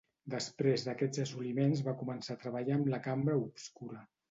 [0.33, 4.05] Després d'aquests assoliments va començar a treballar amb la cambra obscura.